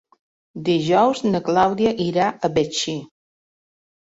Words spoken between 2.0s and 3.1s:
irà a Betxí.